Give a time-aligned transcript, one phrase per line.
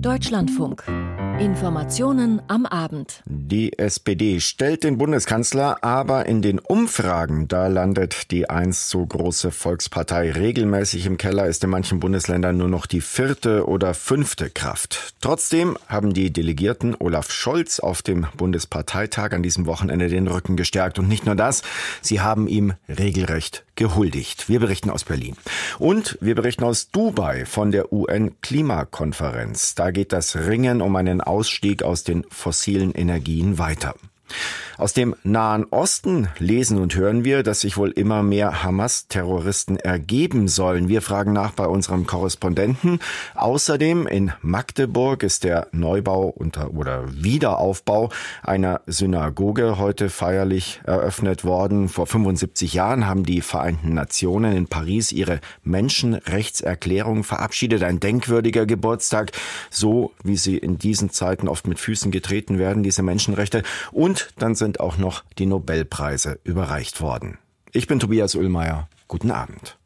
[0.00, 0.84] Deutschlandfunk.
[1.38, 3.22] Informationen am Abend.
[3.24, 9.52] Die SPD stellt den Bundeskanzler, aber in den Umfragen, da landet die einst so große
[9.52, 15.14] Volkspartei regelmäßig im Keller, ist in manchen Bundesländern nur noch die vierte oder fünfte Kraft.
[15.20, 20.98] Trotzdem haben die Delegierten Olaf Scholz auf dem Bundesparteitag an diesem Wochenende den Rücken gestärkt.
[20.98, 21.62] Und nicht nur das,
[22.02, 24.48] sie haben ihm regelrecht gehuldigt.
[24.48, 25.36] Wir berichten aus Berlin.
[25.78, 29.76] Und wir berichten aus Dubai von der UN-Klimakonferenz.
[29.76, 33.94] Da geht das Ringen um einen Ausstieg aus den fossilen Energien weiter.
[34.78, 40.46] Aus dem Nahen Osten lesen und hören wir, dass sich wohl immer mehr Hamas-Terroristen ergeben
[40.46, 40.88] sollen.
[40.88, 43.00] Wir fragen nach bei unserem Korrespondenten.
[43.34, 48.10] Außerdem in Magdeburg ist der Neubau unter oder Wiederaufbau
[48.42, 51.88] einer Synagoge heute feierlich eröffnet worden.
[51.88, 57.82] Vor 75 Jahren haben die Vereinten Nationen in Paris ihre Menschenrechtserklärung verabschiedet.
[57.82, 59.32] Ein denkwürdiger Geburtstag,
[59.70, 63.62] so wie sie in diesen Zeiten oft mit Füßen getreten werden, diese Menschenrechte.
[63.90, 67.38] Und dann sind sind auch noch die Nobelpreise überreicht worden.
[67.72, 68.86] Ich bin Tobias Ullmeier.
[69.08, 69.78] Guten Abend.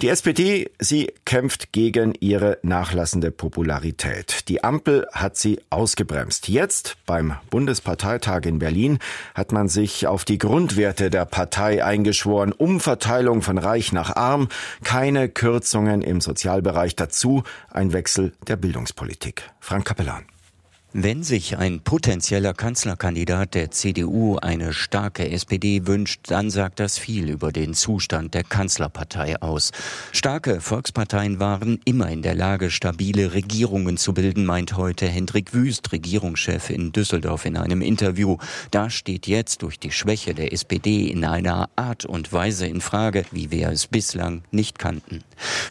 [0.00, 4.48] Die SPD, sie kämpft gegen ihre nachlassende Popularität.
[4.48, 6.48] Die Ampel hat sie ausgebremst.
[6.48, 9.00] Jetzt beim Bundesparteitag in Berlin
[9.34, 12.52] hat man sich auf die Grundwerte der Partei eingeschworen.
[12.52, 14.48] Umverteilung von Reich nach Arm,
[14.84, 19.50] keine Kürzungen im Sozialbereich, dazu ein Wechsel der Bildungspolitik.
[19.58, 20.31] Frank Kapellan.
[20.94, 27.30] Wenn sich ein potenzieller Kanzlerkandidat der CDU eine starke SPD wünscht, dann sagt das viel
[27.30, 29.70] über den Zustand der Kanzlerpartei aus.
[30.12, 35.92] Starke Volksparteien waren immer in der Lage, stabile Regierungen zu bilden, meint heute Hendrik Wüst,
[35.92, 38.36] Regierungschef in Düsseldorf in einem Interview.
[38.70, 43.24] Da steht jetzt durch die Schwäche der SPD in einer Art und Weise in Frage,
[43.30, 45.24] wie wir es bislang nicht kannten.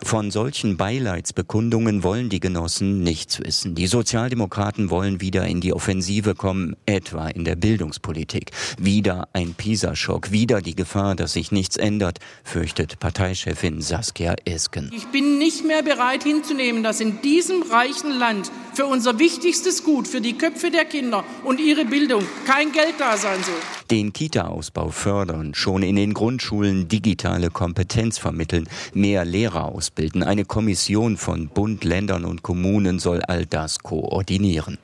[0.04, 3.76] Von solchen Beileidsbekundungen wollen die Genossen nichts wissen.
[3.76, 8.52] Die Sozialdemokraten wollen wollen wieder in die Offensive kommen, etwa in der Bildungspolitik.
[8.78, 14.92] Wieder ein PISA-Schock, wieder die Gefahr, dass sich nichts ändert, fürchtet Parteichefin Saskia Esken.
[14.96, 20.08] Ich bin nicht mehr bereit hinzunehmen, dass in diesem reichen Land für unser wichtigstes Gut,
[20.08, 23.56] für die Köpfe der Kinder und ihre Bildung kein Geld da sein soll.
[23.90, 30.24] Den Kita-Ausbau fördern, schon in den Grundschulen digitale Kompetenz vermitteln, mehr Lehrer ausbilden.
[30.24, 34.78] Eine Kommission von Bund, Ländern und Kommunen soll all das koordinieren.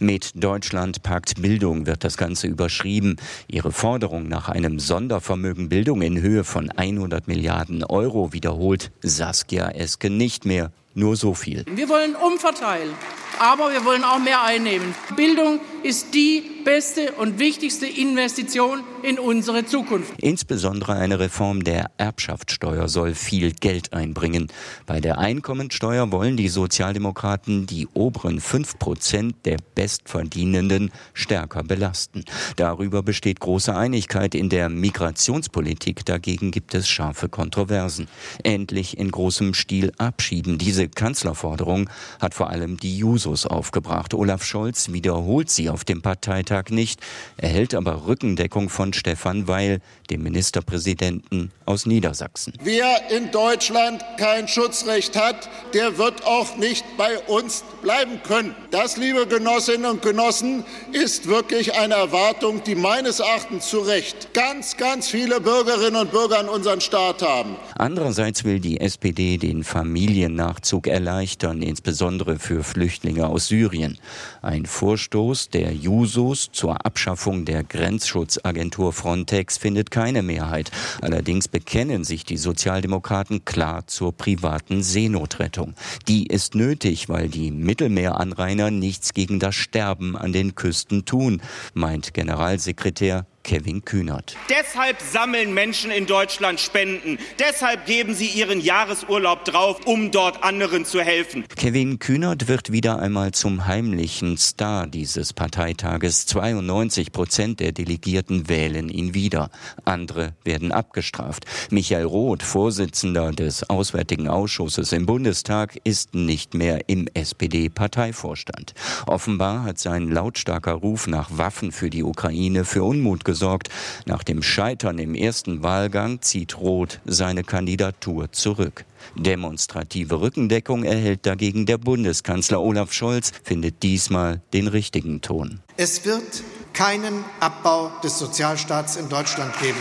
[0.00, 3.16] Mit Deutschland packt Bildung wird das Ganze überschrieben.
[3.48, 10.10] Ihre Forderung nach einem Sondervermögen Bildung in Höhe von 100 Milliarden Euro wiederholt Saskia Eske
[10.10, 10.72] nicht mehr.
[10.94, 11.64] Nur so viel.
[11.74, 12.94] Wir wollen umverteilen,
[13.40, 14.94] aber wir wollen auch mehr einnehmen.
[15.16, 20.14] Bildung ist die beste und wichtigste Investition in unsere Zukunft.
[20.18, 24.48] Insbesondere eine Reform der Erbschaftssteuer soll viel Geld einbringen.
[24.86, 32.24] Bei der Einkommensteuer wollen die Sozialdemokraten die oberen fünf Prozent der Bestverdienenden stärker belasten.
[32.56, 36.06] Darüber besteht große Einigkeit in der Migrationspolitik.
[36.06, 38.08] Dagegen gibt es scharfe Kontroversen.
[38.42, 40.56] Endlich in großem Stil abschieben.
[40.56, 44.14] Diese Kanzlerforderung hat vor allem die Jusos aufgebracht.
[44.14, 47.00] Olaf Scholz wiederholt sie auf dem Parteitag Bundestag nicht,
[47.36, 52.52] erhält aber Rückendeckung von Stefan Weil, dem Ministerpräsidenten aus Niedersachsen.
[52.62, 58.54] Wer in Deutschland kein Schutzrecht hat, der wird auch nicht bei uns bleiben können.
[58.70, 64.76] Das, liebe Genossinnen und Genossen, ist wirklich eine Erwartung, die meines Erachtens zu Recht ganz,
[64.76, 67.56] ganz viele Bürgerinnen und Bürger in unserem Staat haben.
[67.76, 73.98] Andererseits will die SPD den Familiennachzug erleichtern, insbesondere für Flüchtlinge aus Syrien.
[74.42, 80.70] Ein Vorstoß der Jusos zur Abschaffung der Grenzschutzagentur Frontex findet keine Mehrheit.
[81.00, 85.74] Allerdings bekennen sich die Sozialdemokraten klar zur privaten Seenotrettung.
[86.08, 91.42] Die ist nötig, weil die Mittelmeeranrainer nichts gegen das Sterben an den Küsten tun,
[91.74, 94.36] meint Generalsekretär Kevin Kühnert.
[94.48, 97.18] Deshalb sammeln Menschen in Deutschland Spenden.
[97.38, 101.44] Deshalb geben sie ihren Jahresurlaub drauf, um dort anderen zu helfen.
[101.54, 106.24] Kevin Kühnert wird wieder einmal zum heimlichen Star dieses Parteitages.
[106.26, 109.50] 92 Prozent der Delegierten wählen ihn wieder.
[109.84, 111.44] Andere werden abgestraft.
[111.70, 118.72] Michael Roth, Vorsitzender des Auswärtigen Ausschusses im Bundestag, ist nicht mehr im SPD-Parteivorstand.
[119.06, 123.68] Offenbar hat sein lautstarker Ruf nach Waffen für die Ukraine für Unmut gesorgt gesorgt.
[124.06, 128.84] Nach dem Scheitern im ersten Wahlgang zieht Roth seine Kandidatur zurück.
[129.16, 135.60] Demonstrative Rückendeckung erhält dagegen der Bundeskanzler Olaf Scholz, findet diesmal den richtigen Ton.
[135.76, 136.42] Es wird
[136.72, 139.80] keinen Abbau des Sozialstaats in Deutschland geben.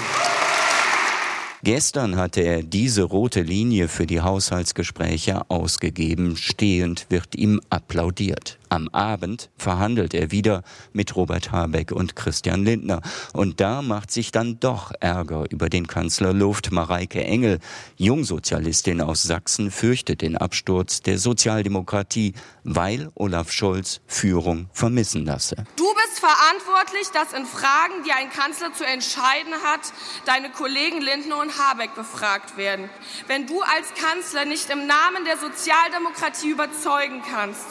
[1.63, 6.35] Gestern hatte er diese rote Linie für die Haushaltsgespräche ausgegeben.
[6.35, 8.57] Stehend wird ihm applaudiert.
[8.73, 13.03] Am Abend verhandelt er wieder mit Robert Habeck und Christian Lindner.
[13.31, 16.71] Und da macht sich dann doch Ärger über den Kanzler Luft.
[16.71, 17.59] Mareike Engel,
[17.97, 22.33] Jungsozialistin aus Sachsen, fürchtet den Absturz der Sozialdemokratie,
[22.63, 25.55] weil Olaf Scholz Führung vermissen lasse.
[25.75, 29.81] Du bist verantwortlich, dass in Fragen, die ein Kanzler zu entscheiden hat,
[30.25, 32.89] deine Kollegen Lindner und Habeck befragt werden.
[33.27, 37.67] Wenn du als Kanzler nicht im Namen der Sozialdemokratie überzeugen kannst,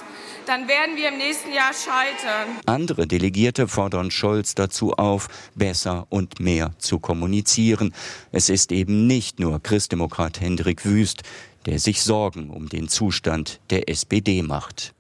[0.47, 2.57] dann werden wir im nächsten Jahr scheitern.
[2.67, 7.95] Andere Delegierte fordern Scholz dazu auf, besser und mehr zu kommunizieren.
[8.31, 11.23] Es ist eben nicht nur Christdemokrat Hendrik Wüst,
[11.67, 14.95] der sich Sorgen um den Zustand der SPD macht.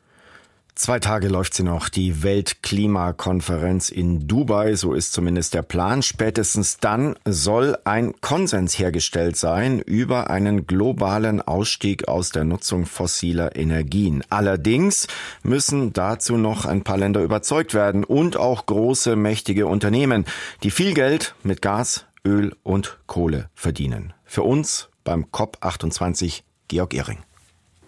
[0.74, 6.02] Zwei Tage läuft sie noch, die Weltklimakonferenz in Dubai, so ist zumindest der Plan.
[6.02, 13.54] Spätestens dann soll ein Konsens hergestellt sein über einen globalen Ausstieg aus der Nutzung fossiler
[13.54, 14.24] Energien.
[14.30, 15.08] Allerdings
[15.42, 20.24] müssen dazu noch ein paar Länder überzeugt werden und auch große, mächtige Unternehmen,
[20.62, 24.14] die viel Geld mit Gas, Öl und Kohle verdienen.
[24.24, 27.18] Für uns beim COP28 Georg Ehring.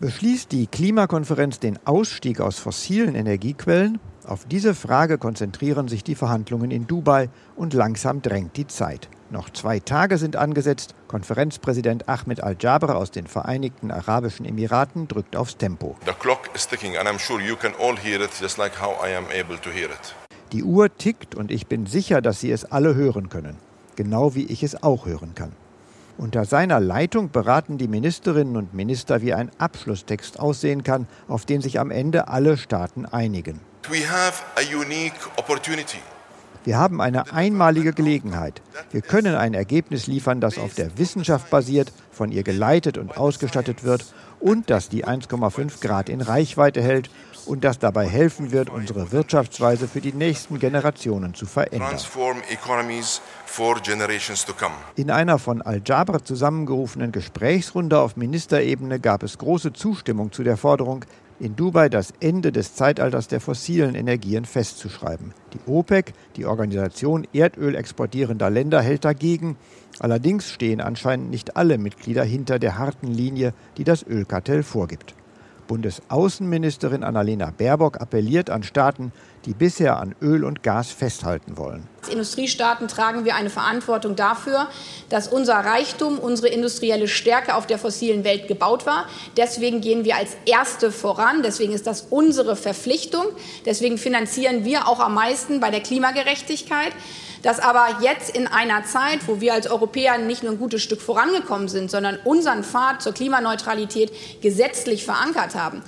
[0.04, 3.98] Beschließt die Klimakonferenz den Ausstieg aus fossilen Energiequellen?
[4.26, 9.08] Auf diese Frage konzentrieren sich die Verhandlungen in Dubai und langsam drängt die Zeit.
[9.30, 10.94] Noch zwei Tage sind angesetzt.
[11.08, 15.96] Konferenzpräsident Ahmed Al-Jaber aus den Vereinigten Arabischen Emiraten drückt aufs Tempo.
[20.52, 23.56] Die Uhr tickt und ich bin sicher, dass Sie es alle hören können.
[23.96, 25.52] Genau wie ich es auch hören kann.
[26.16, 31.61] Unter seiner Leitung beraten die Ministerinnen und Minister, wie ein Abschlusstext aussehen kann, auf den
[31.61, 33.61] sich am Ende alle Staaten einigen.
[36.64, 38.62] Wir haben eine einmalige Gelegenheit.
[38.90, 43.84] Wir können ein Ergebnis liefern, das auf der Wissenschaft basiert, von ihr geleitet und ausgestattet
[43.84, 44.06] wird
[44.40, 47.11] und das die 1,5 Grad in Reichweite hält
[47.44, 51.96] und das dabei helfen wird, unsere Wirtschaftsweise für die nächsten Generationen zu verändern.
[54.96, 61.05] In einer von Al-Jaber zusammengerufenen Gesprächsrunde auf Ministerebene gab es große Zustimmung zu der Forderung,
[61.41, 65.35] in Dubai das Ende des Zeitalters der fossilen Energien festzuschreiben.
[65.52, 69.56] Die OPEC, die Organisation Erdöl exportierender Länder, hält dagegen.
[69.99, 75.14] Allerdings stehen anscheinend nicht alle Mitglieder hinter der harten Linie, die das Ölkartell vorgibt.
[75.66, 79.12] Bundesaußenministerin Annalena Baerbock appelliert an Staaten,
[79.46, 81.87] die bisher an Öl und Gas festhalten wollen.
[82.02, 84.69] Als Industriestaaten tragen wir eine Verantwortung dafür,
[85.08, 89.06] dass unser Reichtum, unsere industrielle Stärke auf der fossilen Welt gebaut war.
[89.37, 91.43] Deswegen gehen wir als Erste voran.
[91.43, 93.25] Deswegen ist das unsere Verpflichtung.
[93.64, 96.93] Deswegen finanzieren wir auch am meisten bei der Klimagerechtigkeit
[97.44, 101.02] dass aber jetzt in einer Zeit, wo wir als Europäer nicht nur ein gutes Stück
[101.02, 105.82] vorangekommen sind, sondern unseren Pfad zur Klimaneutralität gesetzlich verankert haben,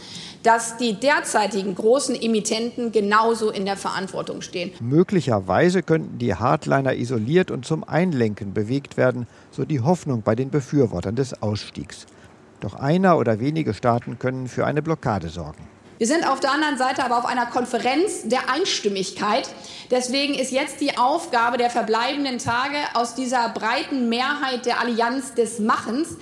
[0.47, 4.71] dass die derzeitigen großen Emittenten genauso in der Verantwortung stehen.
[4.79, 10.51] Möglicherweise könnten die Hardliner isoliert und zum Einlenken bewegt werden, so die Hoffnung bei den
[10.51, 12.07] Befürwortern des Ausstiegs.
[12.61, 15.67] Doch einer oder wenige Staaten können für eine Blockade sorgen.
[15.99, 19.49] Wir sind auf der anderen Seite aber auf einer Konferenz der Einstimmigkeit.
[19.91, 25.59] Deswegen ist jetzt die Aufgabe der verbleibenden Tage aus dieser breiten Mehrheit der Allianz des
[25.59, 26.17] Machens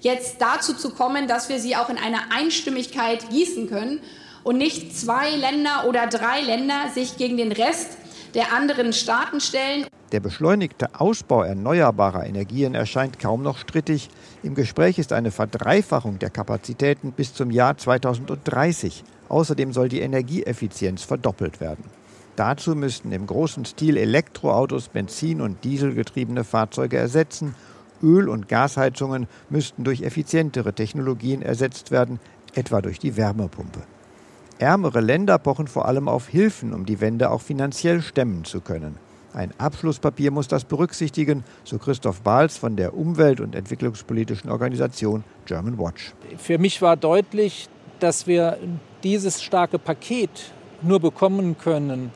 [0.00, 4.00] jetzt dazu zu kommen, dass wir sie auch in eine Einstimmigkeit gießen können
[4.42, 7.98] und nicht zwei Länder oder drei Länder sich gegen den Rest
[8.34, 9.86] der anderen Staaten stellen.
[10.12, 14.08] Der beschleunigte Ausbau erneuerbarer Energien erscheint kaum noch strittig.
[14.42, 19.04] Im Gespräch ist eine Verdreifachung der Kapazitäten bis zum Jahr 2030.
[19.28, 21.84] Außerdem soll die Energieeffizienz verdoppelt werden.
[22.34, 27.54] Dazu müssten im großen Stil Elektroautos Benzin- und Dieselgetriebene Fahrzeuge ersetzen.
[28.02, 32.20] Öl- und Gasheizungen müssten durch effizientere Technologien ersetzt werden,
[32.54, 33.80] etwa durch die Wärmepumpe.
[34.58, 38.96] Ärmere Länder pochen vor allem auf Hilfen, um die Wende auch finanziell stemmen zu können.
[39.32, 45.78] Ein Abschlusspapier muss das berücksichtigen, so Christoph Bahls von der Umwelt- und entwicklungspolitischen Organisation German
[45.78, 46.12] Watch.
[46.36, 47.68] Für mich war deutlich,
[48.00, 48.58] dass wir
[49.02, 50.52] dieses starke Paket
[50.82, 52.10] nur bekommen können,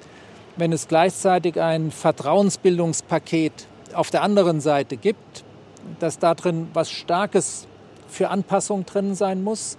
[0.57, 5.45] wenn es gleichzeitig ein Vertrauensbildungspaket auf der anderen Seite gibt,
[5.99, 7.67] dass da drin was Starkes
[8.09, 9.77] für Anpassung drin sein muss.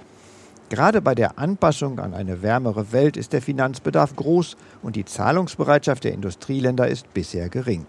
[0.69, 6.03] Gerade bei der Anpassung an eine wärmere Welt ist der Finanzbedarf groß und die Zahlungsbereitschaft
[6.03, 7.85] der Industrieländer ist bisher gering.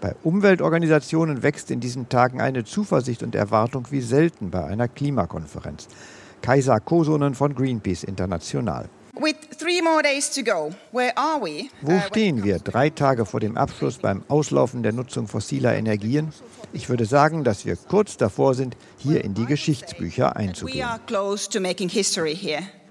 [0.00, 5.88] Bei Umweltorganisationen wächst in diesen Tagen eine Zuversicht und Erwartung wie selten bei einer Klimakonferenz.
[6.40, 8.88] Kaiser Kosonen von Greenpeace International.
[11.82, 16.32] Wo stehen wir drei Tage vor dem Abschluss beim Auslaufen der Nutzung fossiler Energien?
[16.72, 20.88] Ich würde sagen, dass wir kurz davor sind, hier in die Geschichtsbücher einzugehen.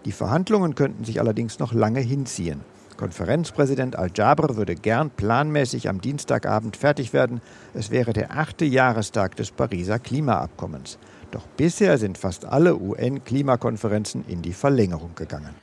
[0.05, 2.61] Die Verhandlungen könnten sich allerdings noch lange hinziehen.
[2.95, 7.41] Konferenzpräsident Al-Jaber würde gern planmäßig am Dienstagabend fertig werden.
[7.73, 10.99] Es wäre der achte Jahrestag des Pariser Klimaabkommens.
[11.31, 15.55] Doch bisher sind fast alle UN-Klimakonferenzen in die Verlängerung gegangen.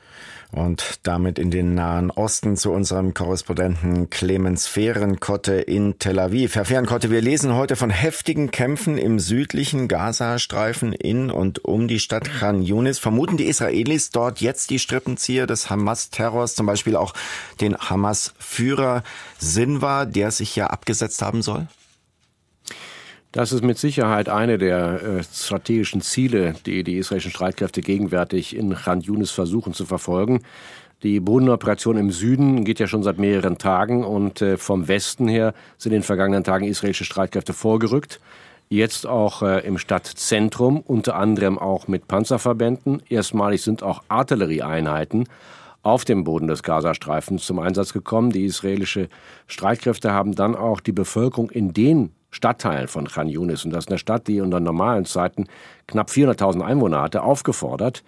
[0.53, 6.57] Und damit in den Nahen Osten zu unserem Korrespondenten Clemens Fehrenkotte in Tel Aviv.
[6.57, 12.01] Herr Fehrenkotte, wir lesen heute von heftigen Kämpfen im südlichen Gazastreifen in und um die
[12.01, 12.99] Stadt Khan Yunis.
[12.99, 17.15] Vermuten die Israelis dort jetzt die Strippenzieher des Hamas-Terrors, zum Beispiel auch
[17.61, 19.05] den Hamas-Führer
[19.39, 21.69] Sinwar, der sich ja abgesetzt haben soll?
[23.33, 28.75] Das ist mit Sicherheit eine der äh, strategischen Ziele, die die israelischen Streitkräfte gegenwärtig in
[28.75, 30.43] Khan Yunis versuchen zu verfolgen.
[31.05, 35.55] Die Bodenoperation im Süden geht ja schon seit mehreren Tagen und äh, vom Westen her
[35.79, 38.21] sind in den vergangenen Tagen israelische Streitkräfte vorgerückt.
[38.69, 43.01] Jetzt auch äh, im Stadtzentrum, unter anderem auch mit Panzerverbänden.
[43.09, 45.29] Erstmalig sind auch Artillerieeinheiten
[45.83, 48.31] auf dem Boden des Gazastreifens zum Einsatz gekommen.
[48.31, 49.09] Die israelische
[49.47, 53.89] Streitkräfte haben dann auch die Bevölkerung in den Stadtteilen von Khan Yunis, und das ist
[53.91, 55.47] eine Stadt, die unter normalen Zeiten
[55.87, 58.03] knapp 400.000 Einwohner hatte, aufgefordert,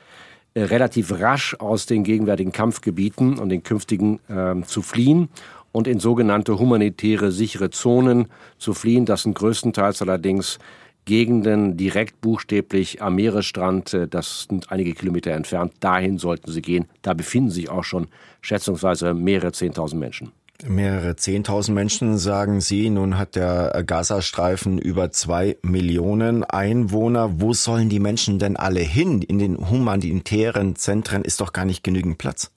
[0.54, 5.28] äh, relativ rasch aus den gegenwärtigen Kampfgebieten und den künftigen äh, zu fliehen
[5.72, 8.26] und in sogenannte humanitäre sichere Zonen
[8.58, 9.06] zu fliehen.
[9.06, 10.58] Das sind größtenteils allerdings
[11.04, 15.72] Gegenden direkt buchstäblich am Meeresstrand, äh, das sind einige Kilometer entfernt.
[15.80, 16.88] Dahin sollten sie gehen.
[17.02, 18.06] Da befinden sich auch schon
[18.40, 20.32] schätzungsweise mehrere Zehntausend Menschen.
[20.68, 22.88] Mehrere Zehntausend Menschen, sagen Sie.
[22.88, 27.40] Nun hat der Gazastreifen über zwei Millionen Einwohner.
[27.40, 29.22] Wo sollen die Menschen denn alle hin?
[29.22, 32.52] In den humanitären Zentren ist doch gar nicht genügend Platz.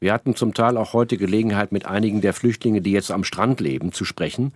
[0.00, 3.60] Wir hatten zum Teil auch heute Gelegenheit, mit einigen der Flüchtlinge, die jetzt am Strand
[3.60, 4.52] leben, zu sprechen.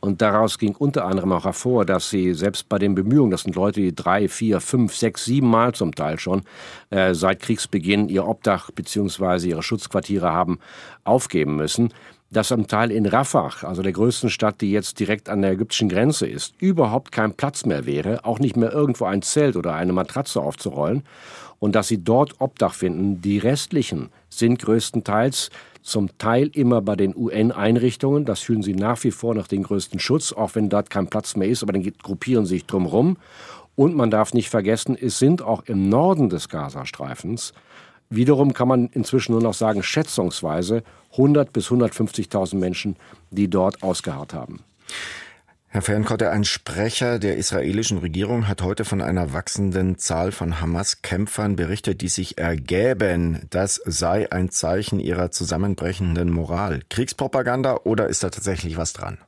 [0.00, 3.54] Und daraus ging unter anderem auch hervor, dass sie selbst bei den Bemühungen, das sind
[3.54, 6.42] Leute, die drei, vier, fünf, sechs, sieben Mal zum Teil schon
[6.88, 9.48] äh, seit Kriegsbeginn ihr Obdach bzw.
[9.48, 10.58] ihre Schutzquartiere haben
[11.04, 11.92] aufgeben müssen,
[12.30, 15.88] dass am Teil in Rafah, also der größten Stadt, die jetzt direkt an der ägyptischen
[15.88, 19.92] Grenze ist, überhaupt kein Platz mehr wäre, auch nicht mehr irgendwo ein Zelt oder eine
[19.92, 21.02] Matratze aufzurollen
[21.58, 23.20] und dass sie dort Obdach finden.
[23.20, 25.50] Die restlichen sind größtenteils
[25.82, 28.24] zum Teil immer bei den UN-Einrichtungen.
[28.24, 31.36] Das fühlen sie nach wie vor nach den größten Schutz, auch wenn dort kein Platz
[31.36, 33.16] mehr ist, aber dann gruppieren sie sich drumherum.
[33.76, 37.54] Und man darf nicht vergessen, es sind auch im Norden des Gazastreifens,
[38.10, 40.82] wiederum kann man inzwischen nur noch sagen, schätzungsweise
[41.12, 42.96] 100 bis 150.000 Menschen,
[43.30, 44.60] die dort ausgeharrt haben.
[45.72, 51.54] Herr Fernkotte, ein Sprecher der israelischen Regierung hat heute von einer wachsenden Zahl von Hamas-Kämpfern
[51.54, 53.46] berichtet, die sich ergäben.
[53.50, 56.80] Das sei ein Zeichen ihrer zusammenbrechenden Moral.
[56.90, 59.18] Kriegspropaganda oder ist da tatsächlich was dran?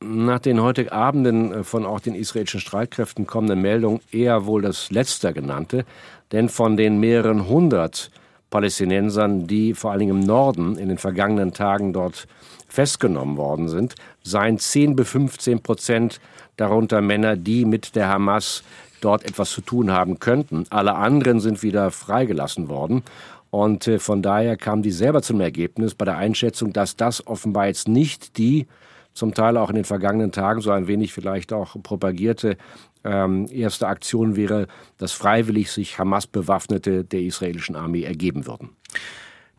[0.00, 4.92] Nach den heute Abenden äh, von auch den israelischen Streitkräften kommenden Meldungen eher wohl das
[4.92, 5.84] letzte genannte,
[6.30, 8.12] denn von den mehreren hundert
[8.50, 12.28] Palästinensern, die vor allen Dingen im Norden in den vergangenen Tagen dort
[12.68, 16.20] festgenommen worden sind, seien 10 bis 15 Prozent
[16.56, 18.62] darunter Männer, die mit der Hamas
[19.00, 20.64] dort etwas zu tun haben könnten.
[20.70, 23.02] Alle anderen sind wieder freigelassen worden.
[23.50, 27.66] Und äh, von daher kam die selber zum Ergebnis bei der Einschätzung, dass das offenbar
[27.66, 28.66] jetzt nicht die
[29.14, 32.56] zum Teil auch in den vergangenen Tagen so ein wenig vielleicht auch propagierte
[33.04, 34.66] ähm, erste Aktion wäre,
[34.98, 38.70] dass freiwillig sich Hamas bewaffnete der israelischen Armee ergeben würden.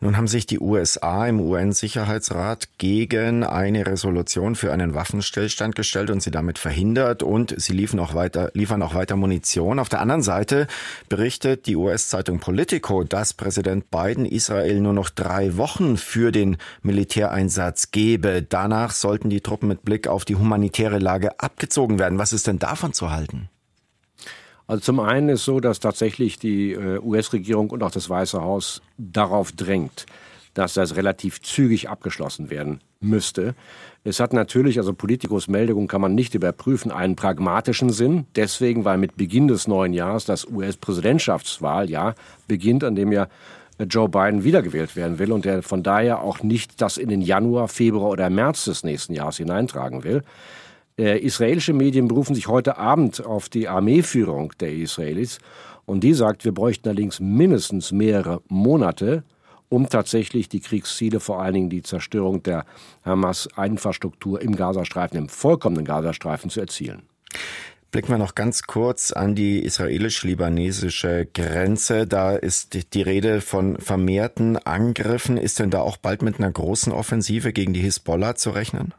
[0.02, 6.22] Nun haben sich die USA im UN-Sicherheitsrat gegen eine Resolution für einen Waffenstillstand gestellt und
[6.22, 9.78] sie damit verhindert und sie liefern auch weiter, liefern auch weiter Munition.
[9.78, 10.68] Auf der anderen Seite
[11.10, 17.90] berichtet die US-Zeitung Politico, dass Präsident Biden Israel nur noch drei Wochen für den Militäreinsatz
[17.90, 18.42] gebe.
[18.42, 22.18] Danach sollten die Truppen mit Blick auf die humanitäre Lage abgezogen werden.
[22.18, 23.50] Was ist denn davon zu halten?
[24.70, 28.82] Also zum einen ist so, dass tatsächlich die äh, US-Regierung und auch das Weiße Haus
[28.98, 30.06] darauf drängt,
[30.54, 33.56] dass das relativ zügig abgeschlossen werden müsste.
[34.04, 38.26] Es hat natürlich, also Politikos Meldung kann man nicht überprüfen, einen pragmatischen Sinn.
[38.36, 42.14] Deswegen, weil mit Beginn des neuen Jahres das US-Präsidentschaftswahljahr
[42.46, 43.26] beginnt, an dem ja
[43.88, 47.66] Joe Biden wiedergewählt werden will und der von daher auch nicht das in den Januar,
[47.66, 50.22] Februar oder März des nächsten Jahres hineintragen will.
[51.00, 55.38] Äh, israelische Medien berufen sich heute Abend auf die Armeeführung der Israelis
[55.86, 59.24] und die sagt, wir bräuchten allerdings mindestens mehrere Monate,
[59.70, 62.66] um tatsächlich die Kriegsziele, vor allen Dingen die Zerstörung der
[63.02, 67.04] Hamas-Infrastruktur im Gazastreifen, im vollkommenen Gazastreifen zu erzielen.
[67.92, 72.06] Blicken wir noch ganz kurz an die israelisch-libanesische Grenze.
[72.06, 75.38] Da ist die Rede von vermehrten Angriffen.
[75.38, 78.92] Ist denn da auch bald mit einer großen Offensive gegen die Hisbollah zu rechnen?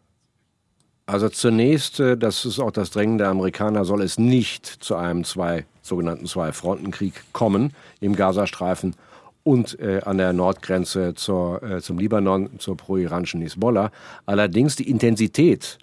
[1.05, 5.23] Also zunächst, äh, das ist auch das Drängen der Amerikaner, soll es nicht zu einem
[5.23, 8.95] zwei, sogenannten Zwei-Fronten-Krieg kommen im Gazastreifen
[9.43, 13.91] und äh, an der Nordgrenze zur, äh, zum Libanon, zur pro-iranischen Hisbollah.
[14.25, 15.79] Allerdings die Intensität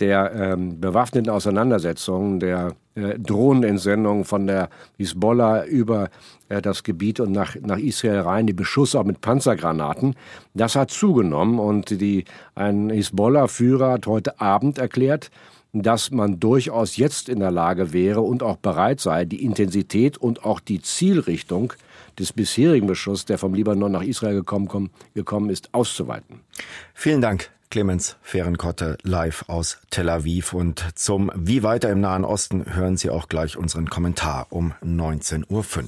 [0.00, 6.10] der ähm, bewaffneten Auseinandersetzungen, der äh, Drohnenentsendungen von der Hisbollah über
[6.48, 10.14] äh, das Gebiet und nach, nach Israel rein, die Beschusse auch mit Panzergranaten,
[10.54, 12.24] das hat zugenommen und die,
[12.54, 15.30] ein Hisbollah-Führer hat heute Abend erklärt,
[15.72, 20.44] dass man durchaus jetzt in der Lage wäre und auch bereit sei, die Intensität und
[20.44, 21.74] auch die Zielrichtung
[22.18, 26.40] des bisherigen Beschusses, der vom Libanon nach Israel gekommen, gekommen ist, auszuweiten.
[26.94, 27.50] Vielen Dank.
[27.70, 30.52] Clemens Fehrenkotte live aus Tel Aviv.
[30.52, 35.46] Und zum Wie weiter im Nahen Osten hören Sie auch gleich unseren Kommentar um 19.05
[35.50, 35.84] Uhr.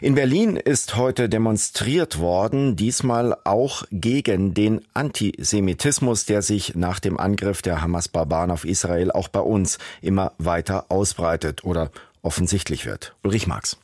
[0.00, 7.18] In Berlin ist heute demonstriert worden, diesmal auch gegen den Antisemitismus, der sich nach dem
[7.18, 11.90] Angriff der Hamas-Barbaren auf Israel auch bei uns immer weiter ausbreitet oder
[12.22, 13.14] offensichtlich wird.
[13.22, 13.78] Ulrich Marx.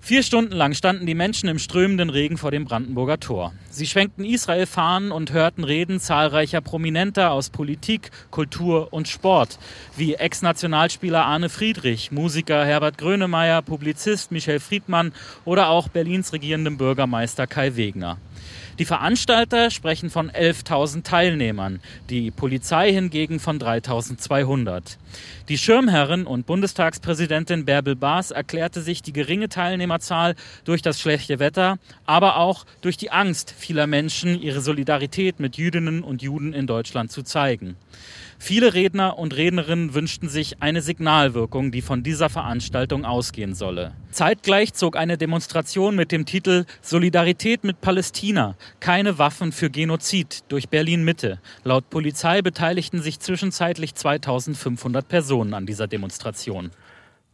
[0.00, 3.52] Vier Stunden lang standen die Menschen im strömenden Regen vor dem Brandenburger Tor.
[3.68, 9.58] Sie schwenkten Israel-Fahnen und hörten Reden zahlreicher Prominenter aus Politik, Kultur und Sport,
[9.96, 15.12] wie Ex-Nationalspieler Arne Friedrich, Musiker Herbert Grönemeyer, Publizist Michel Friedmann
[15.44, 18.18] oder auch Berlins regierendem Bürgermeister Kai Wegner.
[18.78, 21.80] Die Veranstalter sprechen von 11.000 Teilnehmern,
[22.10, 24.98] die Polizei hingegen von 3.200.
[25.48, 31.78] Die Schirmherrin und Bundestagspräsidentin Bärbel Baas erklärte sich die geringe Teilnehmerzahl durch das schlechte Wetter,
[32.06, 37.10] aber auch durch die Angst vieler Menschen, ihre Solidarität mit Jüdinnen und Juden in Deutschland
[37.10, 37.76] zu zeigen.
[38.40, 43.92] Viele Redner und Rednerinnen wünschten sich eine Signalwirkung, die von dieser Veranstaltung ausgehen solle.
[44.12, 50.68] Zeitgleich zog eine Demonstration mit dem Titel Solidarität mit Palästina, keine Waffen für Genozid durch
[50.68, 51.40] Berlin Mitte.
[51.64, 56.70] Laut Polizei beteiligten sich zwischenzeitlich 2500 Personen an dieser Demonstration.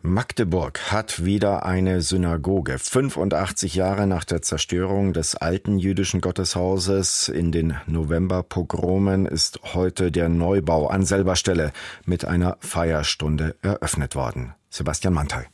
[0.07, 2.79] Magdeburg hat wieder eine Synagoge.
[2.79, 10.29] 85 Jahre nach der Zerstörung des alten jüdischen Gotteshauses in den Novemberpogromen ist heute der
[10.29, 11.73] Neubau an selber Stelle
[12.05, 14.53] mit einer Feierstunde eröffnet worden.
[14.69, 15.49] Sebastian Mantei.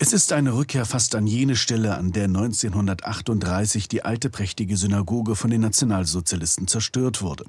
[0.00, 5.36] Es ist eine Rückkehr fast an jene Stelle, an der 1938 die alte prächtige Synagoge
[5.36, 7.44] von den Nationalsozialisten zerstört wurde.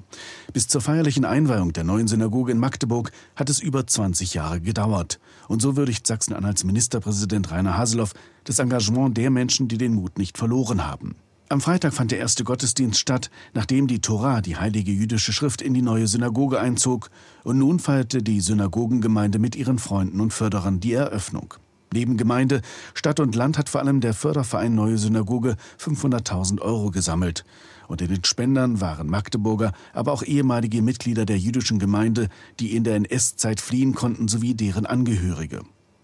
[0.54, 5.18] Bis zur feierlichen Einweihung der neuen Synagoge in Magdeburg hat es über 20 Jahre gedauert.
[5.48, 10.38] Und so würdigt Sachsen-Anhalts Ministerpräsident Rainer Haseloff das Engagement der Menschen, die den Mut nicht
[10.38, 11.16] verloren haben.
[11.48, 15.74] Am Freitag fand der erste Gottesdienst statt, nachdem die Tora, die heilige jüdische Schrift, in
[15.74, 17.08] die neue Synagoge einzog.
[17.44, 21.54] Und nun feierte die Synagogengemeinde mit ihren Freunden und Förderern die Eröffnung.
[21.96, 22.60] Neben Gemeinde,
[22.92, 27.46] Stadt und Land hat vor allem der Förderverein Neue Synagoge 500.000 Euro gesammelt.
[27.88, 32.28] Unter den Spendern waren Magdeburger, aber auch ehemalige Mitglieder der jüdischen Gemeinde,
[32.60, 35.62] die in der NS-Zeit fliehen konnten, sowie deren Angehörige.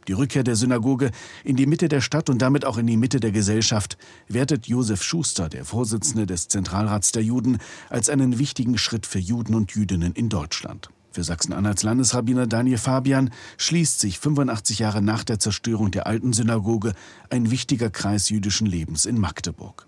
[0.08, 1.10] Die Rückkehr der Synagoge
[1.44, 5.02] in die Mitte der Stadt und damit auch in die Mitte der Gesellschaft wertet Josef
[5.02, 7.58] Schuster, der Vorsitzende des Zentralrats der Juden,
[7.90, 10.88] als einen wichtigen Schritt für Juden und Jüdinnen in Deutschland.
[11.12, 16.94] Für Sachsen-Anhalts Landesrabbiner Daniel Fabian schließt sich 85 Jahre nach der Zerstörung der alten Synagoge
[17.28, 19.86] ein wichtiger Kreis jüdischen Lebens in Magdeburg.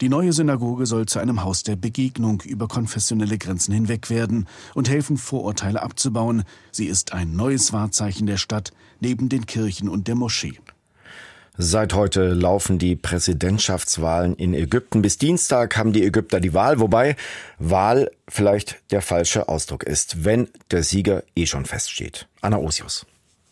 [0.00, 4.88] Die neue Synagoge soll zu einem Haus der Begegnung über konfessionelle Grenzen hinweg werden und
[4.88, 6.42] helfen, Vorurteile abzubauen.
[6.72, 10.58] Sie ist ein neues Wahrzeichen der Stadt neben den Kirchen und der Moschee.
[11.62, 15.02] Seit heute laufen die Präsidentschaftswahlen in Ägypten.
[15.02, 17.16] Bis Dienstag haben die Ägypter die Wahl, wobei
[17.58, 22.26] Wahl vielleicht der falsche Ausdruck ist, wenn der Sieger eh schon feststeht.
[22.40, 23.04] Anna Osius.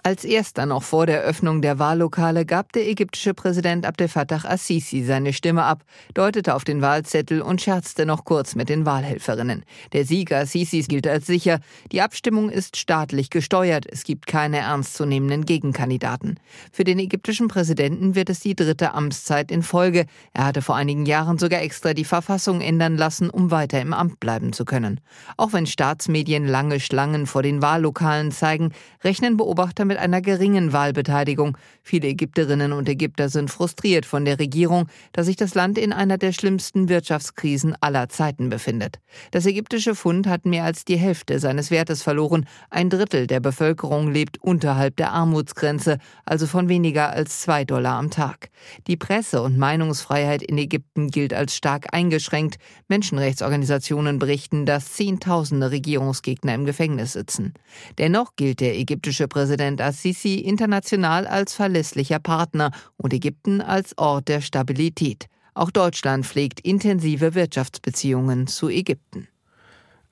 [0.09, 5.05] Als erster noch vor der Öffnung der Wahllokale gab der ägyptische Präsident Abdel Fattah Assisi
[5.05, 9.67] seine Stimme ab, deutete auf den Wahlzettel und scherzte noch kurz mit den Wahlhelferinnen.
[9.93, 11.61] Der Sieg Assisis gilt als sicher.
[11.93, 13.85] Die Abstimmung ist staatlich gesteuert.
[13.87, 16.41] Es gibt keine ernstzunehmenden Gegenkandidaten.
[16.73, 20.07] Für den ägyptischen Präsidenten wird es die dritte Amtszeit in Folge.
[20.33, 24.21] Er hatte vor einigen Jahren sogar extra die Verfassung ändern lassen, um weiter im Amt
[24.21, 25.01] bleiben zu können.
[25.37, 28.73] Auch wenn Staatsmedien lange Schlangen vor den Wahllokalen zeigen,
[29.05, 31.57] rechnen Beobachter mit einer geringen Wahlbeteiligung.
[31.83, 36.19] Viele Ägypterinnen und Ägypter sind frustriert von der Regierung, da sich das Land in einer
[36.19, 38.99] der schlimmsten Wirtschaftskrisen aller Zeiten befindet.
[39.31, 42.47] Das ägyptische Pfund hat mehr als die Hälfte seines Wertes verloren.
[42.71, 48.11] Ein Drittel der Bevölkerung lebt unterhalb der Armutsgrenze, also von weniger als zwei Dollar am
[48.11, 48.51] Tag.
[48.87, 52.57] Die Presse- und Meinungsfreiheit in Ägypten gilt als stark eingeschränkt.
[52.89, 57.55] Menschenrechtsorganisationen berichten, dass Zehntausende Regierungsgegner im Gefängnis sitzen.
[57.99, 64.29] Dennoch gilt der ägyptische Präsident Präsident Assisi international als verlässlicher Partner und Ägypten als Ort
[64.29, 65.27] der Stabilität.
[65.55, 69.29] Auch Deutschland pflegt intensive Wirtschaftsbeziehungen zu Ägypten.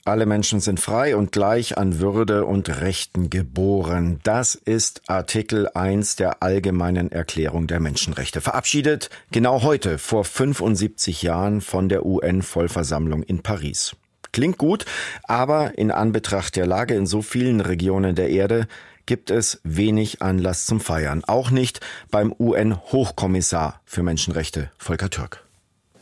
[0.05, 4.21] Alle Menschen sind frei und gleich an Würde und Rechten geboren.
[4.23, 11.61] Das ist Artikel 1 der Allgemeinen Erklärung der Menschenrechte, verabschiedet genau heute vor 75 Jahren
[11.61, 13.97] von der UN-Vollversammlung in Paris.
[14.31, 14.85] Klingt gut,
[15.25, 18.69] aber in Anbetracht der Lage in so vielen Regionen der Erde
[19.07, 21.25] gibt es wenig Anlass zum Feiern.
[21.25, 25.47] Auch nicht beim UN-Hochkommissar für Menschenrechte, Volker Türk.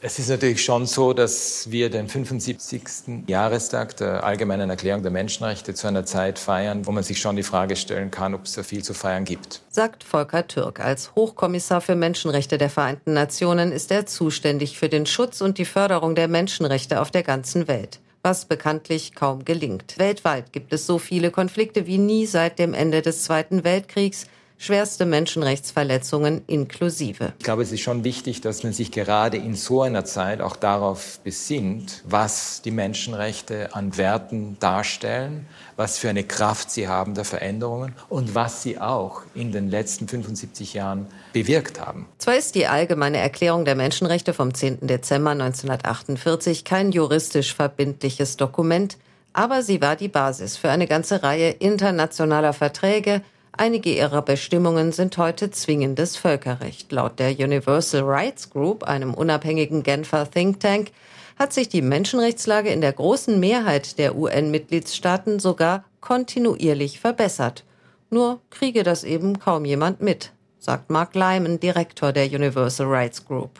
[0.06, 3.24] Es ist natürlich schon so, dass wir den 75.
[3.26, 7.42] Jahrestag der Allgemeinen Erklärung der Menschenrechte zu einer Zeit feiern, wo man sich schon die
[7.42, 9.62] Frage stellen kann, ob es da viel zu feiern gibt.
[9.70, 10.80] Sagt Volker Türk.
[10.80, 15.64] Als Hochkommissar für Menschenrechte der Vereinten Nationen ist er zuständig für den Schutz und die
[15.64, 19.98] Förderung der Menschenrechte auf der ganzen Welt was bekanntlich kaum gelingt.
[19.98, 24.26] Weltweit gibt es so viele Konflikte wie nie seit dem Ende des Zweiten Weltkriegs
[24.58, 27.32] schwerste Menschenrechtsverletzungen inklusive.
[27.38, 30.56] Ich glaube, es ist schon wichtig, dass man sich gerade in so einer Zeit auch
[30.56, 37.24] darauf besinnt, was die Menschenrechte an Werten darstellen, was für eine Kraft sie haben der
[37.24, 42.06] Veränderungen und was sie auch in den letzten 75 Jahren bewirkt haben.
[42.18, 44.86] Zwar ist die Allgemeine Erklärung der Menschenrechte vom 10.
[44.86, 48.96] Dezember 1948 kein juristisch verbindliches Dokument,
[49.32, 53.22] aber sie war die Basis für eine ganze Reihe internationaler Verträge,
[53.56, 56.90] Einige ihrer Bestimmungen sind heute zwingendes Völkerrecht.
[56.90, 60.90] Laut der Universal Rights Group, einem unabhängigen Genfer Think Tank,
[61.38, 67.64] hat sich die Menschenrechtslage in der großen Mehrheit der UN-Mitgliedstaaten sogar kontinuierlich verbessert.
[68.10, 70.32] Nur kriege das eben kaum jemand mit
[70.64, 73.50] sagt Mark Lyman, Direktor der Universal Rights Group.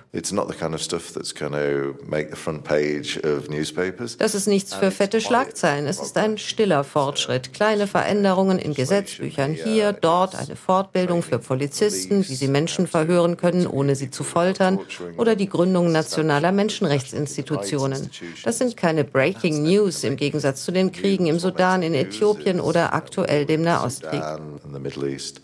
[4.18, 5.86] Das ist nichts für fette Schlagzeilen.
[5.86, 7.52] Es ist ein stiller Fortschritt.
[7.52, 13.66] Kleine Veränderungen in Gesetzbüchern hier, dort, eine Fortbildung für Polizisten, wie sie Menschen verhören können,
[13.66, 14.78] ohne sie zu foltern,
[15.18, 18.08] oder die Gründung nationaler Menschenrechtsinstitutionen.
[18.44, 22.94] Das sind keine Breaking News im Gegensatz zu den Kriegen im Sudan, in Äthiopien oder
[22.94, 24.22] aktuell dem Nahostkrieg.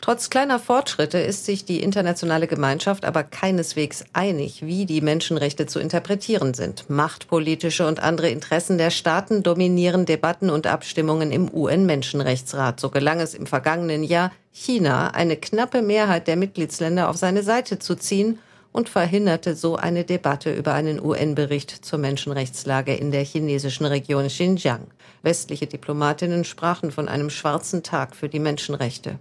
[0.01, 5.80] Trotz kleiner Fortschritte ist sich die internationale Gemeinschaft aber keineswegs einig, wie die Menschenrechte zu
[5.80, 6.88] interpretieren sind.
[6.88, 12.78] Machtpolitische und andere Interessen der Staaten dominieren Debatten und Abstimmungen im UN-Menschenrechtsrat.
[12.78, 17.80] So gelang es im vergangenen Jahr, China eine knappe Mehrheit der Mitgliedsländer auf seine Seite
[17.80, 18.38] zu ziehen
[18.72, 24.87] und verhinderte so eine Debatte über einen UN-Bericht zur Menschenrechtslage in der chinesischen Region Xinjiang.
[25.22, 29.18] Westliche Diplomatinnen sprachen von einem schwarzen Tag für die Menschenrechte.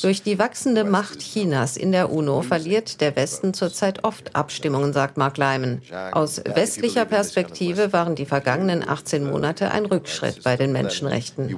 [0.00, 5.18] Durch die wachsende Macht Chinas in der UNO verliert der Westen zurzeit oft Abstimmungen, sagt
[5.18, 5.82] Mark Lyman.
[6.12, 11.48] Aus westlicher Perspektive waren die vergangenen 18 Monate ein Rückschritt bei den Menschenrechten.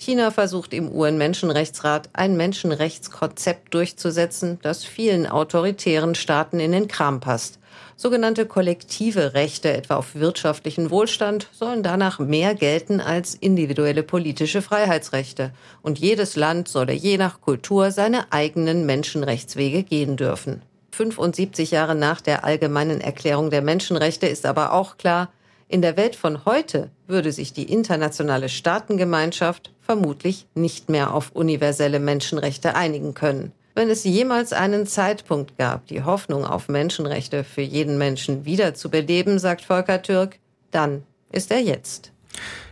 [0.00, 7.58] China versucht im UN-Menschenrechtsrat ein Menschenrechtskonzept durchzusetzen, das vielen autoritären Staaten in den Kram passt.
[7.96, 15.50] Sogenannte kollektive Rechte, etwa auf wirtschaftlichen Wohlstand, sollen danach mehr gelten als individuelle politische Freiheitsrechte.
[15.82, 20.62] Und jedes Land solle je nach Kultur seine eigenen Menschenrechtswege gehen dürfen.
[20.92, 25.30] 75 Jahre nach der Allgemeinen Erklärung der Menschenrechte ist aber auch klar,
[25.68, 32.00] in der Welt von heute würde sich die internationale Staatengemeinschaft vermutlich nicht mehr auf universelle
[32.00, 33.52] Menschenrechte einigen können.
[33.74, 39.62] Wenn es jemals einen Zeitpunkt gab, die Hoffnung auf Menschenrechte für jeden Menschen wiederzubeleben, sagt
[39.62, 40.38] Volker Türk,
[40.70, 42.12] dann ist er jetzt.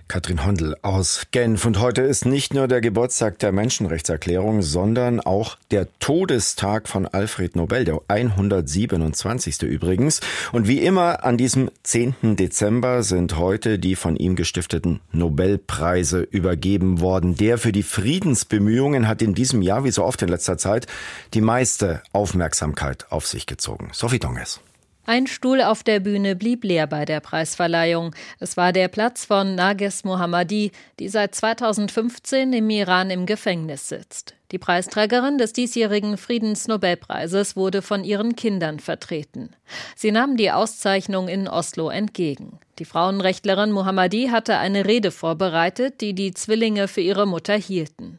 [0.09, 1.65] Katrin Hondel aus Genf.
[1.65, 7.57] Und heute ist nicht nur der Geburtstag der Menschenrechtserklärung, sondern auch der Todestag von Alfred
[7.57, 9.63] Nobel, der 127.
[9.63, 10.21] übrigens.
[10.53, 12.37] Und wie immer an diesem 10.
[12.37, 17.37] Dezember sind heute die von ihm gestifteten Nobelpreise übergeben worden.
[17.37, 20.87] Der für die Friedensbemühungen hat in diesem Jahr, wie so oft in letzter Zeit,
[21.35, 23.91] die meiste Aufmerksamkeit auf sich gezogen.
[23.93, 24.61] Sophie Donges.
[25.09, 28.13] Ein Stuhl auf der Bühne blieb leer bei der Preisverleihung.
[28.41, 34.35] Es war der Platz von Nages Mohammadi, die seit 2015 im Iran im Gefängnis sitzt.
[34.51, 39.51] Die Preisträgerin des diesjährigen Friedensnobelpreises wurde von ihren Kindern vertreten.
[39.95, 42.59] Sie nahm die Auszeichnung in Oslo entgegen.
[42.81, 48.19] Die Frauenrechtlerin Mohammadi hatte eine Rede vorbereitet, die die Zwillinge für ihre Mutter hielten.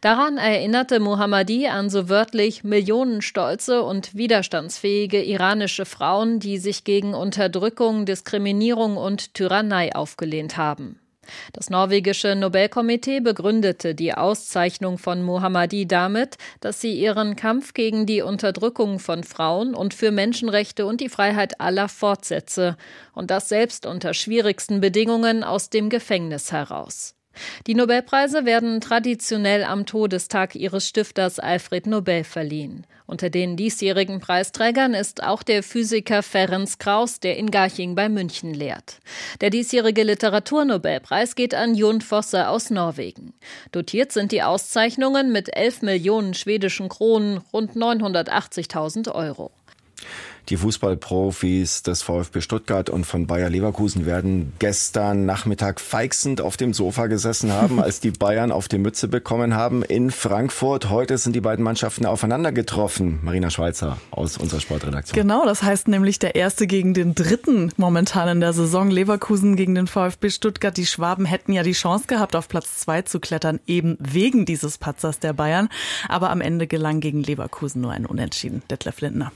[0.00, 8.06] Daran erinnerte Mohammadi an so wörtlich millionenstolze und widerstandsfähige iranische Frauen, die sich gegen Unterdrückung,
[8.06, 10.98] Diskriminierung und Tyrannei aufgelehnt haben.
[11.52, 18.22] Das norwegische Nobelkomitee begründete die Auszeichnung von Mohammadi damit, dass sie ihren Kampf gegen die
[18.22, 22.76] Unterdrückung von Frauen und für Menschenrechte und die Freiheit aller fortsetze,
[23.14, 27.14] und das selbst unter schwierigsten Bedingungen aus dem Gefängnis heraus.
[27.66, 32.86] Die Nobelpreise werden traditionell am Todestag ihres Stifters Alfred Nobel verliehen.
[33.06, 38.54] Unter den diesjährigen Preisträgern ist auch der Physiker Ferenc Krauss, der in Garching bei München
[38.54, 39.00] lehrt.
[39.40, 43.34] Der diesjährige Literaturnobelpreis geht an Jon Fosse aus Norwegen.
[43.70, 49.50] Dotiert sind die Auszeichnungen mit 11 Millionen schwedischen Kronen, rund 980.000 Euro.
[50.48, 56.74] Die Fußballprofis des VfB Stuttgart und von Bayer Leverkusen werden gestern Nachmittag feixend auf dem
[56.74, 60.90] Sofa gesessen haben, als die Bayern auf die Mütze bekommen haben in Frankfurt.
[60.90, 63.20] Heute sind die beiden Mannschaften aufeinander getroffen.
[63.22, 65.14] Marina Schweizer aus unserer Sportredaktion.
[65.14, 68.90] Genau, das heißt nämlich der erste gegen den dritten momentan in der Saison.
[68.90, 70.76] Leverkusen gegen den VfB Stuttgart.
[70.76, 74.78] Die Schwaben hätten ja die Chance gehabt, auf Platz zwei zu klettern, eben wegen dieses
[74.78, 75.68] Patzers der Bayern.
[76.08, 78.62] Aber am Ende gelang gegen Leverkusen nur ein Unentschieden.
[78.68, 79.30] Detlef Lindner.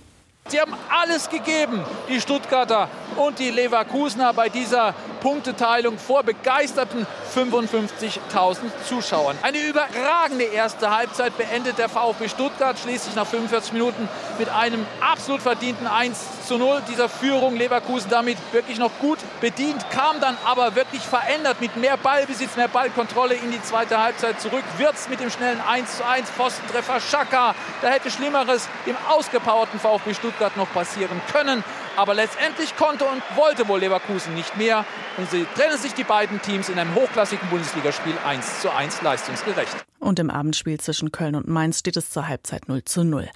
[0.48, 7.04] Sie haben alles gegeben, die Stuttgarter und die Leverkusener bei dieser Punkteteilung vor begeisterten
[7.34, 9.36] 55.000 Zuschauern.
[9.42, 15.42] Eine überragende erste Halbzeit beendet der VfB Stuttgart schließlich nach 45 Minuten mit einem absolut
[15.42, 17.56] verdienten 1 zu 0 dieser Führung.
[17.56, 22.68] Leverkusen damit wirklich noch gut bedient, kam dann aber wirklich verändert mit mehr Ballbesitz, mehr
[22.68, 24.64] Ballkontrolle in die zweite Halbzeit zurück.
[24.78, 27.56] Wirtz mit dem schnellen 1 zu 1 Postentreffer Schaka.
[27.82, 31.64] Da hätte Schlimmeres dem ausgepowerten VfB Stuttgart noch passieren können.
[31.96, 34.84] Aber letztendlich konnte und wollte wohl Leverkusen nicht mehr.
[35.16, 39.74] Und sie trennen sich die beiden Teams in einem hochklassigen Bundesligaspiel 1 zu 1 leistungsgerecht.
[39.98, 43.28] Und im Abendspiel zwischen Köln und Mainz steht es zur Halbzeit 0 zu 0.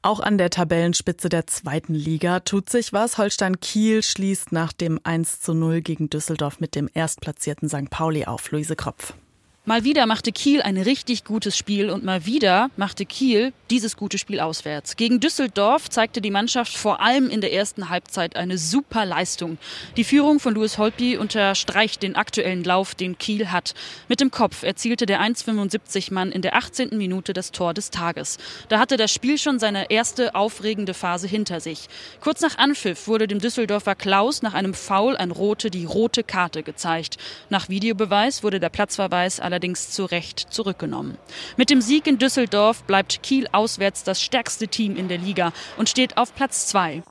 [0.00, 3.18] Auch an der Tabellenspitze der zweiten Liga tut sich was.
[3.18, 7.90] Holstein Kiel schließt nach dem 1 zu 0 gegen Düsseldorf mit dem erstplatzierten St.
[7.90, 8.50] Pauli auf.
[8.50, 9.12] Luise Kropf.
[9.68, 14.16] Mal wieder machte Kiel ein richtig gutes Spiel und mal wieder machte Kiel dieses gute
[14.16, 14.94] Spiel auswärts.
[14.94, 19.58] Gegen Düsseldorf zeigte die Mannschaft vor allem in der ersten Halbzeit eine super Leistung.
[19.96, 23.74] Die Führung von Louis Holtby unterstreicht den aktuellen Lauf, den Kiel hat.
[24.06, 26.96] Mit dem Kopf erzielte der 1,75 Mann in der 18.
[26.96, 28.38] Minute das Tor des Tages.
[28.68, 31.88] Da hatte das Spiel schon seine erste aufregende Phase hinter sich.
[32.20, 36.62] Kurz nach Anpfiff wurde dem Düsseldorfer Klaus nach einem Foul ein Rote die rote Karte
[36.62, 37.16] gezeigt.
[37.50, 41.16] Nach Videobeweis wurde der Platzverweis allerdings allerdings zu Recht zurückgenommen.
[41.56, 45.88] Mit dem Sieg in Düsseldorf bleibt Kiel auswärts das stärkste Team in der Liga und
[45.88, 47.02] steht auf Platz zwei.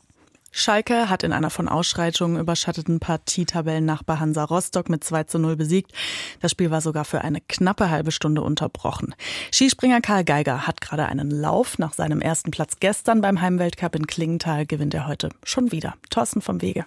[0.51, 5.55] Schalke hat in einer von Ausschreitungen überschatteten Partie Tabellennachbar Hansa Rostock mit 2 zu 0
[5.55, 5.91] besiegt.
[6.39, 9.15] Das Spiel war sogar für eine knappe halbe Stunde unterbrochen.
[9.51, 11.79] Skispringer Karl Geiger hat gerade einen Lauf.
[11.79, 15.95] Nach seinem ersten Platz gestern beim Heimweltcup in Klingenthal gewinnt er heute schon wieder.
[16.11, 16.85] Thorsten vom Wege.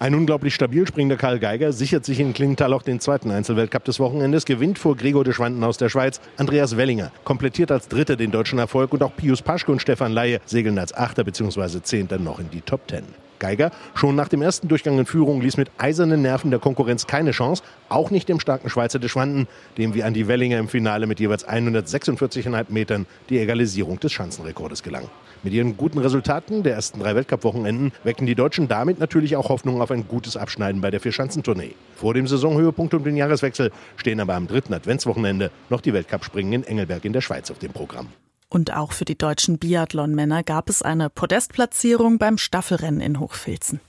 [0.00, 3.98] Ein unglaublich stabil springender Karl Geiger sichert sich in Klingenthal auch den zweiten Einzelweltcup des
[3.98, 6.20] Wochenendes, gewinnt vor Gregor de Schwanden aus der Schweiz.
[6.36, 10.38] Andreas Wellinger komplettiert als Dritter den deutschen Erfolg und auch Pius Paschke und Stefan Laie
[10.46, 11.82] segeln als Achter bzw.
[11.82, 13.27] Zehnter noch in die Top Ten.
[13.38, 17.30] Geiger schon nach dem ersten Durchgang in Führung ließ mit eisernen Nerven der Konkurrenz keine
[17.30, 21.20] Chance, auch nicht dem starken Schweizer de Schwanden, dem wie Andi Wellinger im Finale mit
[21.20, 25.08] jeweils 146,5 Metern die Egalisierung des Schanzenrekordes gelang.
[25.42, 29.80] Mit ihren guten Resultaten der ersten drei Weltcup-Wochenenden wecken die Deutschen damit natürlich auch Hoffnung
[29.80, 31.74] auf ein gutes Abschneiden bei der Vierschanzentournee.
[31.94, 36.64] Vor dem Saisonhöhepunkt um den Jahreswechsel stehen aber am dritten Adventswochenende noch die Weltcup-Springen in
[36.64, 38.08] Engelberg in der Schweiz auf dem Programm.
[38.50, 43.80] Und auch für die deutschen Biathlon-Männer gab es eine Podestplatzierung beim Staffelrennen in Hochfilzen.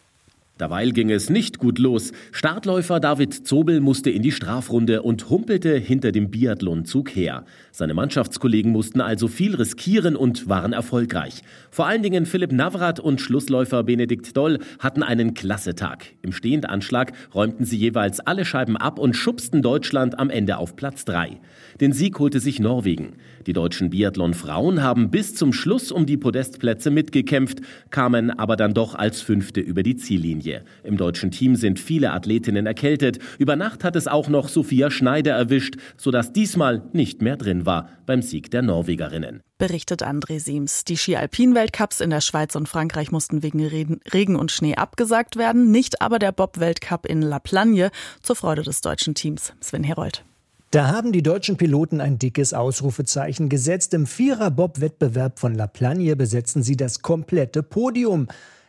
[0.59, 2.11] Derweil ging es nicht gut los.
[2.33, 7.45] Startläufer David Zobel musste in die Strafrunde und humpelte hinter dem Biathlonzug her.
[7.71, 11.43] Seine Mannschaftskollegen mussten also viel riskieren und waren erfolgreich.
[11.71, 16.07] Vor allen Dingen Philipp Navrat und Schlussläufer Benedikt Doll hatten einen klasse Tag.
[16.21, 21.05] Im Stehendanschlag räumten sie jeweils alle Scheiben ab und schubsten Deutschland am Ende auf Platz
[21.05, 21.39] 3.
[21.79, 23.13] Den Sieg holte sich Norwegen.
[23.45, 28.95] Die deutschen Biathlon-Frauen haben bis zum Schluss um die Podestplätze mitgekämpft, kamen aber dann doch
[28.95, 30.63] als Fünfte über die Ziellinie.
[30.83, 33.19] Im deutschen Team sind viele Athletinnen erkältet.
[33.37, 37.89] Über Nacht hat es auch noch Sophia Schneider erwischt, sodass diesmal nicht mehr drin war
[38.05, 39.41] beim Sieg der Norwegerinnen.
[39.57, 40.85] Berichtet André Siems.
[40.85, 46.01] Die Ski-Alpin-Weltcups in der Schweiz und Frankreich mussten wegen Regen und Schnee abgesagt werden, nicht
[46.01, 49.53] aber der Bob-Weltcup in La Plagne zur Freude des deutschen Teams.
[49.59, 50.23] Sven Herold.
[50.71, 53.95] Da haben die deutschen Piloten ein dickes Ausrufezeichen gesetzt.
[53.95, 58.27] Im Vierer-Bob-Wettbewerb von La Plagne besetzen sie das komplette Podium.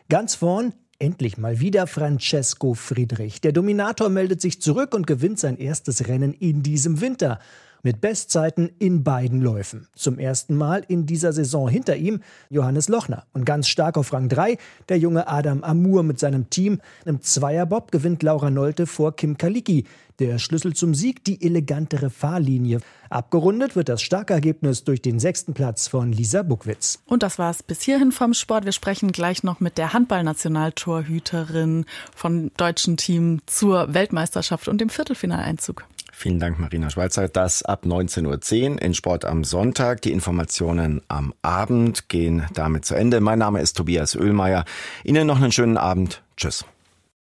[0.09, 3.39] Ganz vorn endlich mal wieder Francesco Friedrich.
[3.41, 7.37] Der Dominator meldet sich zurück und gewinnt sein erstes Rennen in diesem Winter
[7.83, 9.87] mit Bestzeiten in beiden Läufen.
[9.95, 14.29] Zum ersten Mal in dieser Saison hinter ihm Johannes Lochner und ganz stark auf Rang
[14.29, 14.57] 3
[14.89, 16.79] der junge Adam Amur mit seinem Team.
[17.05, 19.85] Im Zweierbob gewinnt Laura Nolte vor Kim Kalicki.
[20.21, 22.81] Der Schlüssel zum Sieg die elegantere Fahrlinie.
[23.09, 26.99] Abgerundet wird das starke Ergebnis durch den sechsten Platz von Lisa Buckwitz.
[27.07, 28.65] Und das war's bis hierhin vom Sport.
[28.65, 35.85] Wir sprechen gleich noch mit der Handballnationaltorhüterin vom deutschen Team zur Weltmeisterschaft und dem Viertelfinaleinzug.
[36.11, 37.27] Vielen Dank, Marina Schweizer.
[37.27, 40.03] Das ab 19.10 Uhr in Sport am Sonntag.
[40.03, 43.21] Die Informationen am Abend gehen damit zu Ende.
[43.21, 44.65] Mein Name ist Tobias Oehlmeier.
[45.03, 46.21] Ihnen noch einen schönen Abend.
[46.37, 46.63] Tschüss.